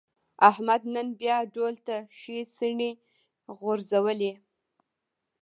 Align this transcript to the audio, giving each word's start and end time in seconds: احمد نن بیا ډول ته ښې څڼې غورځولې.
احمد 0.49 0.81
نن 0.93 1.07
بیا 1.19 1.37
ډول 1.55 1.75
ته 1.87 1.95
ښې 2.17 2.39
څڼې 2.55 2.91
غورځولې. 3.59 4.33